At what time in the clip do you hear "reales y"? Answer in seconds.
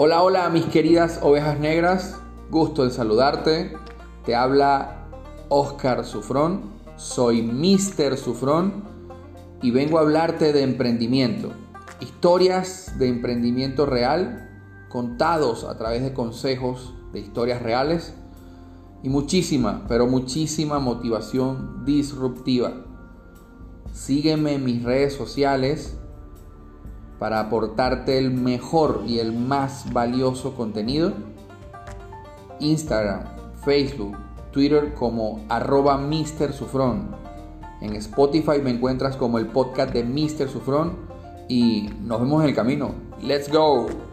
17.60-19.08